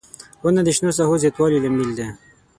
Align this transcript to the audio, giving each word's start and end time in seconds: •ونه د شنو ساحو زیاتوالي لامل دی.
•ونه 0.43 0.61
د 0.65 0.69
شنو 0.77 0.91
ساحو 0.97 1.15
زیاتوالي 1.23 1.57
لامل 1.63 1.89
دی. 1.97 2.07